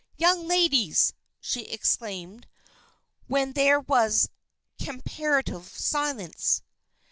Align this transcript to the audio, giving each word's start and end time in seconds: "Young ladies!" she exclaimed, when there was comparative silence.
"Young 0.17 0.47
ladies!" 0.47 1.13
she 1.39 1.65
exclaimed, 1.65 2.47
when 3.27 3.53
there 3.53 3.79
was 3.79 4.29
comparative 4.81 5.67
silence. 5.67 6.63